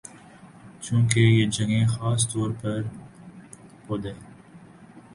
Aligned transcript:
چونکہ 0.81 1.19
یہ 1.19 1.45
جگہیں 1.49 1.85
خاص 1.87 2.27
طور 2.33 2.49
پر 2.61 2.81
پودے 3.87 4.13